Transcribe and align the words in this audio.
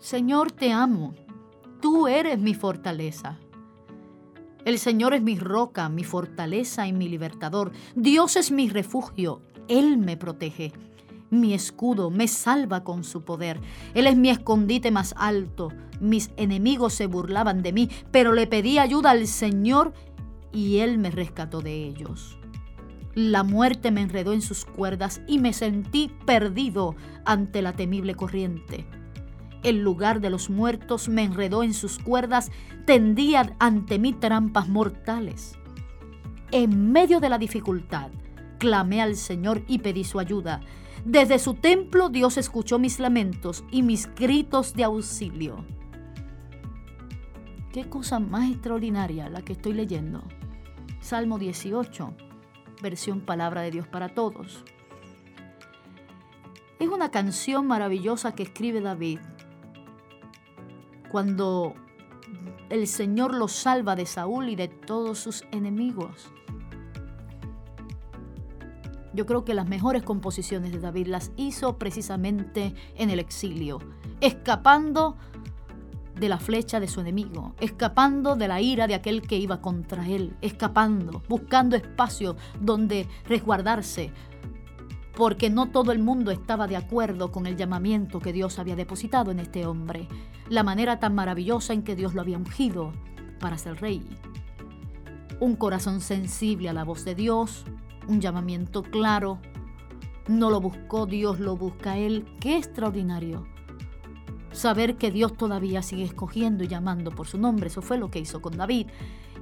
Señor, 0.00 0.50
te 0.50 0.72
amo. 0.72 1.14
Tú 1.82 2.08
eres 2.08 2.38
mi 2.38 2.54
fortaleza. 2.54 3.38
El 4.64 4.78
Señor 4.78 5.12
es 5.12 5.20
mi 5.20 5.38
roca, 5.38 5.90
mi 5.90 6.04
fortaleza 6.04 6.88
y 6.88 6.94
mi 6.94 7.06
libertador. 7.06 7.72
Dios 7.94 8.36
es 8.36 8.50
mi 8.50 8.70
refugio. 8.70 9.42
Él 9.68 9.98
me 9.98 10.16
protege. 10.16 10.72
Mi 11.28 11.52
escudo 11.52 12.10
me 12.10 12.28
salva 12.28 12.82
con 12.82 13.04
su 13.04 13.24
poder. 13.26 13.60
Él 13.92 14.06
es 14.06 14.16
mi 14.16 14.30
escondite 14.30 14.90
más 14.90 15.14
alto. 15.18 15.68
Mis 16.00 16.30
enemigos 16.38 16.94
se 16.94 17.06
burlaban 17.06 17.62
de 17.62 17.74
mí, 17.74 17.90
pero 18.10 18.32
le 18.32 18.46
pedí 18.46 18.78
ayuda 18.78 19.10
al 19.10 19.26
Señor 19.26 19.92
y 20.50 20.78
Él 20.78 20.96
me 20.96 21.10
rescató 21.10 21.60
de 21.60 21.74
ellos. 21.74 22.38
La 23.14 23.42
muerte 23.42 23.90
me 23.90 24.00
enredó 24.00 24.32
en 24.32 24.40
sus 24.40 24.64
cuerdas 24.64 25.20
y 25.26 25.38
me 25.38 25.52
sentí 25.52 26.10
perdido 26.24 26.96
ante 27.26 27.60
la 27.60 27.74
temible 27.74 28.14
corriente. 28.14 28.86
El 29.62 29.82
lugar 29.82 30.20
de 30.20 30.30
los 30.30 30.48
muertos 30.48 31.08
me 31.08 31.22
enredó 31.22 31.62
en 31.62 31.74
sus 31.74 31.98
cuerdas, 31.98 32.50
tendía 32.86 33.54
ante 33.58 33.98
mí 33.98 34.12
trampas 34.14 34.68
mortales. 34.68 35.58
En 36.50 36.90
medio 36.92 37.20
de 37.20 37.28
la 37.28 37.38
dificultad, 37.38 38.10
clamé 38.58 39.02
al 39.02 39.16
Señor 39.16 39.62
y 39.68 39.78
pedí 39.80 40.04
su 40.04 40.18
ayuda. 40.18 40.60
Desde 41.04 41.38
su 41.38 41.54
templo 41.54 42.08
Dios 42.08 42.38
escuchó 42.38 42.78
mis 42.78 42.98
lamentos 42.98 43.64
y 43.70 43.82
mis 43.82 44.12
gritos 44.14 44.74
de 44.74 44.84
auxilio. 44.84 45.64
Qué 47.72 47.88
cosa 47.88 48.18
más 48.18 48.50
extraordinaria 48.50 49.28
la 49.28 49.42
que 49.42 49.52
estoy 49.52 49.74
leyendo. 49.74 50.22
Salmo 51.00 51.38
18, 51.38 52.14
versión 52.82 53.20
Palabra 53.20 53.60
de 53.60 53.70
Dios 53.70 53.86
para 53.86 54.08
Todos. 54.08 54.64
Es 56.78 56.88
una 56.88 57.10
canción 57.10 57.66
maravillosa 57.66 58.34
que 58.34 58.42
escribe 58.42 58.80
David 58.80 59.20
cuando 61.10 61.74
el 62.68 62.86
Señor 62.86 63.34
lo 63.34 63.48
salva 63.48 63.96
de 63.96 64.06
Saúl 64.06 64.48
y 64.48 64.56
de 64.56 64.68
todos 64.68 65.18
sus 65.18 65.44
enemigos. 65.50 66.30
Yo 69.12 69.26
creo 69.26 69.44
que 69.44 69.54
las 69.54 69.68
mejores 69.68 70.04
composiciones 70.04 70.70
de 70.72 70.78
David 70.78 71.08
las 71.08 71.32
hizo 71.36 71.78
precisamente 71.78 72.74
en 72.94 73.10
el 73.10 73.18
exilio, 73.18 73.80
escapando 74.20 75.16
de 76.14 76.28
la 76.28 76.38
flecha 76.38 76.78
de 76.78 76.86
su 76.86 77.00
enemigo, 77.00 77.54
escapando 77.60 78.36
de 78.36 78.46
la 78.46 78.60
ira 78.60 78.86
de 78.86 78.94
aquel 78.94 79.22
que 79.22 79.36
iba 79.36 79.60
contra 79.60 80.06
él, 80.06 80.36
escapando, 80.42 81.22
buscando 81.28 81.76
espacio 81.76 82.36
donde 82.60 83.08
resguardarse, 83.26 84.12
porque 85.20 85.50
no 85.50 85.66
todo 85.66 85.92
el 85.92 85.98
mundo 85.98 86.30
estaba 86.30 86.66
de 86.66 86.78
acuerdo 86.78 87.30
con 87.30 87.44
el 87.44 87.54
llamamiento 87.54 88.20
que 88.20 88.32
Dios 88.32 88.58
había 88.58 88.74
depositado 88.74 89.30
en 89.30 89.38
este 89.38 89.66
hombre, 89.66 90.08
la 90.48 90.62
manera 90.62 90.98
tan 90.98 91.14
maravillosa 91.14 91.74
en 91.74 91.82
que 91.82 91.94
Dios 91.94 92.14
lo 92.14 92.22
había 92.22 92.38
ungido 92.38 92.94
para 93.38 93.58
ser 93.58 93.82
rey. 93.82 94.02
Un 95.38 95.56
corazón 95.56 96.00
sensible 96.00 96.70
a 96.70 96.72
la 96.72 96.84
voz 96.84 97.04
de 97.04 97.14
Dios, 97.14 97.66
un 98.08 98.22
llamamiento 98.22 98.82
claro. 98.82 99.40
No 100.26 100.48
lo 100.48 100.58
buscó 100.58 101.04
Dios, 101.04 101.38
lo 101.38 101.54
busca 101.54 101.98
Él. 101.98 102.24
Qué 102.40 102.56
extraordinario. 102.56 103.46
Saber 104.60 104.96
que 104.96 105.10
Dios 105.10 105.38
todavía 105.38 105.80
sigue 105.80 106.04
escogiendo 106.04 106.64
y 106.64 106.68
llamando 106.68 107.12
por 107.12 107.26
su 107.26 107.38
nombre. 107.38 107.68
Eso 107.68 107.80
fue 107.80 107.96
lo 107.96 108.10
que 108.10 108.18
hizo 108.18 108.42
con 108.42 108.58
David. 108.58 108.88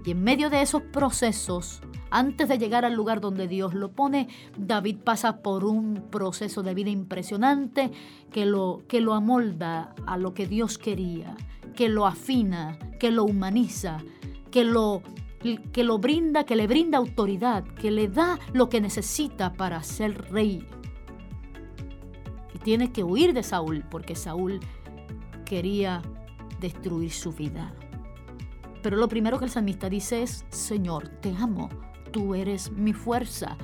Y 0.04 0.12
en 0.12 0.22
medio 0.22 0.48
de 0.48 0.62
esos 0.62 0.80
procesos, 0.80 1.80
antes 2.08 2.48
de 2.48 2.56
llegar 2.56 2.84
al 2.84 2.94
lugar 2.94 3.20
donde 3.20 3.48
Dios 3.48 3.74
lo 3.74 3.90
pone, 3.90 4.28
David 4.56 4.98
pasa 5.02 5.42
por 5.42 5.64
un 5.64 6.04
proceso 6.08 6.62
de 6.62 6.72
vida 6.72 6.90
impresionante 6.90 7.90
que 8.30 8.46
lo, 8.46 8.84
que 8.86 9.00
lo 9.00 9.12
amolda 9.12 9.92
a 10.06 10.18
lo 10.18 10.34
que 10.34 10.46
Dios 10.46 10.78
quería, 10.78 11.36
que 11.74 11.88
lo 11.88 12.06
afina, 12.06 12.78
que 13.00 13.10
lo 13.10 13.24
humaniza, 13.24 13.98
que 14.52 14.62
lo 14.62 15.02
que 15.72 15.82
lo 15.82 15.98
brinda, 15.98 16.44
que 16.44 16.54
le 16.54 16.68
brinda 16.68 16.98
autoridad, 16.98 17.64
que 17.64 17.90
le 17.90 18.06
da 18.06 18.38
lo 18.52 18.68
que 18.68 18.80
necesita 18.80 19.52
para 19.52 19.82
ser 19.82 20.30
rey. 20.30 20.64
Y 22.54 22.58
tiene 22.58 22.92
que 22.92 23.02
huir 23.04 23.34
de 23.34 23.42
Saúl 23.42 23.84
porque 23.90 24.14
Saúl 24.14 24.60
quería 25.48 26.02
destruir 26.60 27.10
su 27.10 27.32
vida. 27.32 27.72
Pero 28.82 28.98
lo 28.98 29.08
primero 29.08 29.38
que 29.38 29.46
el 29.46 29.50
salmista 29.50 29.88
dice 29.88 30.22
es, 30.22 30.44
Señor, 30.50 31.08
te 31.20 31.34
amo, 31.34 31.70
tú 32.12 32.34
eres 32.34 32.70
mi 32.70 32.92
fuerza, 32.92 33.56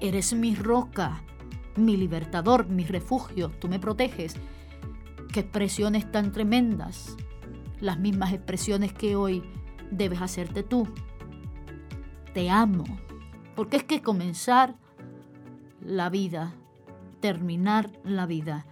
eres 0.00 0.32
mi 0.32 0.54
roca, 0.54 1.22
mi 1.76 1.98
libertador, 1.98 2.68
mi 2.68 2.84
refugio, 2.84 3.50
tú 3.50 3.68
me 3.68 3.78
proteges. 3.78 4.34
Qué 5.30 5.40
expresiones 5.40 6.10
tan 6.10 6.32
tremendas, 6.32 7.16
las 7.80 7.98
mismas 7.98 8.32
expresiones 8.32 8.94
que 8.94 9.14
hoy 9.14 9.42
debes 9.90 10.22
hacerte 10.22 10.62
tú. 10.62 10.88
Te 12.32 12.48
amo. 12.48 12.84
Porque 13.54 13.76
es 13.76 13.84
que 13.84 14.02
comenzar 14.02 14.74
la 15.80 16.08
vida, 16.08 16.54
terminar 17.20 17.92
la 18.04 18.26
vida, 18.26 18.66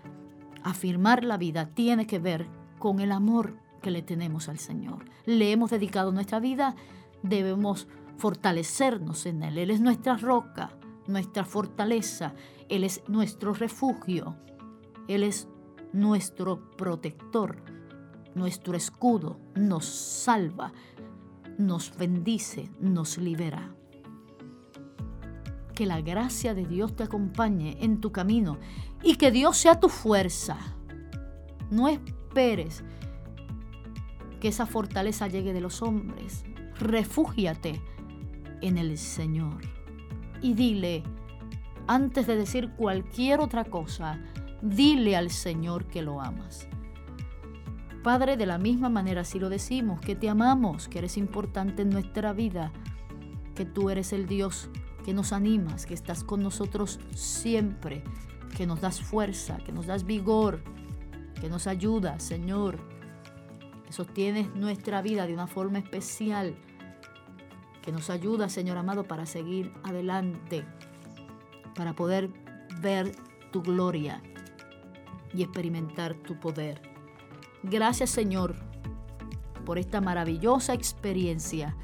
afirmar 0.65 1.25
la 1.25 1.37
vida, 1.37 1.67
tiene 1.67 2.07
que 2.07 2.19
ver 2.19 2.47
con 2.79 3.01
el 3.01 3.13
amor 3.13 3.57
que 3.81 3.91
le 3.91 4.03
tenemos 4.03 4.49
al 4.49 4.59
Señor. 4.59 5.05
Le 5.27 5.53
hemos 5.53 5.71
dedicado 5.71 6.13
nuestra 6.13 6.41
vida, 6.41 6.75
debemos 7.23 7.89
fortalecernos 8.17 9.27
en 9.27 9.43
Él. 9.43 9.59
Él 9.59 9.71
es 9.71 9.81
nuestra 9.81 10.17
roca, 10.17 10.71
nuestra 11.07 11.45
fortaleza, 11.45 12.35
Él 12.69 12.85
es 12.85 13.03
nuestro 13.09 13.53
refugio, 13.53 14.37
Él 15.09 15.23
es 15.23 15.49
nuestro 15.93 16.71
protector, 16.77 17.63
nuestro 18.35 18.77
escudo, 18.77 19.39
nos 19.55 19.85
salva, 19.85 20.73
nos 21.59 21.97
bendice, 21.97 22.71
nos 22.81 23.19
libera. 23.19 23.75
Que 25.75 25.87
la 25.87 26.01
gracia 26.01 26.55
de 26.55 26.67
Dios 26.67 26.95
te 26.97 27.05
acompañe 27.05 27.77
en 27.81 28.01
tu 28.01 28.13
camino 28.13 28.59
y 29.03 29.17
que 29.17 29.31
Dios 29.31 29.57
sea 29.57 29.81
tu 29.81 29.89
fuerza. 29.89 30.59
No 31.71 31.89
esperes 31.89 32.85
que 34.41 34.49
esa 34.49 34.67
fortaleza 34.67 35.29
llegue 35.29 35.53
de 35.53 35.61
los 35.61 35.83
hombres. 35.83 36.45
Refúgiate 36.79 37.81
en 38.61 38.79
el 38.79 38.99
Señor 38.99 39.61
y 40.43 40.55
dile, 40.55 41.03
antes 41.87 42.27
de 42.27 42.37
decir 42.37 42.71
cualquier 42.77 43.41
otra 43.41 43.65
cosa, 43.65 44.19
dile 44.61 45.17
al 45.17 45.31
Señor 45.31 45.87
que 45.87 46.03
lo 46.03 46.21
amas. 46.21 46.69
Padre, 48.03 48.37
de 48.37 48.47
la 48.47 48.59
misma 48.59 48.89
manera 48.89 49.25
si 49.25 49.39
lo 49.39 49.49
decimos, 49.49 50.01
que 50.01 50.17
te 50.17 50.29
amamos, 50.29 50.89
que 50.89 50.99
eres 50.99 51.17
importante 51.17 51.83
en 51.83 51.91
nuestra 51.91 52.33
vida, 52.33 52.73
que 53.55 53.65
tú 53.65 53.91
eres 53.91 54.13
el 54.13 54.27
Dios 54.27 54.69
que 55.05 55.15
nos 55.15 55.33
animas, 55.33 55.87
que 55.87 55.95
estás 55.95 56.25
con 56.25 56.43
nosotros 56.43 57.01
siempre, 57.15 58.03
que 58.57 58.67
nos 58.67 58.81
das 58.81 59.01
fuerza, 59.01 59.59
que 59.59 59.73
nos 59.73 59.87
das 59.87 60.05
vigor, 60.05 60.63
que 61.41 61.49
nos 61.49 61.67
ayudas, 61.67 62.23
Señor, 62.23 62.79
que 63.85 63.93
sostienes 63.93 64.55
nuestra 64.55 65.03
vida 65.03 65.27
de 65.27 65.35
una 65.35 65.47
forma 65.47 65.79
especial, 65.79 66.55
que 67.83 67.93
nos 67.93 68.11
ayuda, 68.11 68.49
Señor 68.49 68.77
amado, 68.77 69.05
para 69.05 69.27
seguir 69.27 69.73
adelante, 69.83 70.65
para 71.75 71.95
poder 71.95 72.31
ver 72.81 73.13
tu 73.51 73.63
gloria 73.63 74.23
y 75.35 75.43
experimentar 75.43 76.15
tu 76.15 76.39
poder. 76.39 76.81
Gracias 77.63 78.11
Señor 78.11 78.57
por 79.65 79.79
esta 79.79 80.01
maravillosa 80.01 80.75
experiencia 80.75 81.77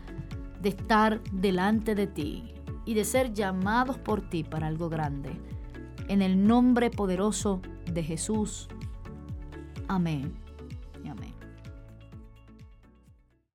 de 0.60 0.70
estar 0.70 1.22
delante 1.30 1.94
de 1.94 2.08
ti 2.08 2.57
y 2.88 2.94
de 2.94 3.04
ser 3.04 3.34
llamados 3.34 3.99
por 3.99 4.31
ti 4.31 4.44
para 4.44 4.66
algo 4.66 4.88
grande. 4.88 5.38
En 6.09 6.22
el 6.22 6.47
nombre 6.47 6.88
poderoso 6.91 7.60
de 7.84 8.03
Jesús. 8.03 8.66
Amén. 9.88 10.32